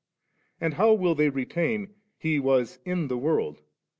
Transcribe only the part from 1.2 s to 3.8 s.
retain 'He was in the world?'